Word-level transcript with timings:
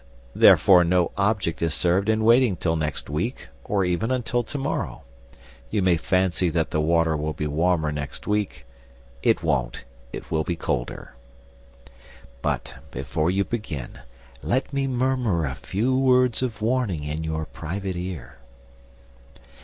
Therefore 0.33 0.83
no 0.83 1.11
object 1.15 1.61
is 1.61 1.75
served 1.75 2.09
in 2.09 2.23
waiting 2.23 2.55
till 2.55 2.75
next 2.75 3.07
week, 3.07 3.49
or 3.63 3.85
even 3.85 4.09
until 4.09 4.41
to 4.41 4.57
morrow. 4.57 5.03
You 5.69 5.83
may 5.83 5.95
fancy 5.95 6.49
that 6.49 6.71
the 6.71 6.81
water 6.81 7.15
will 7.15 7.33
be 7.33 7.45
warmer 7.45 7.91
next 7.91 8.25
week. 8.25 8.65
It 9.21 9.43
won't. 9.43 9.83
It 10.11 10.31
will 10.31 10.43
be 10.43 10.55
colder. 10.55 11.13
But 12.41 12.77
before 12.89 13.29
you 13.29 13.43
begin, 13.43 13.99
let 14.41 14.73
me 14.73 14.87
murmur 14.87 15.45
a 15.45 15.53
few 15.53 15.95
words 15.95 16.41
of 16.41 16.63
warning 16.63 17.03
in 17.03 17.23
your 17.23 17.45
private 17.45 17.95
ear. 17.95 18.39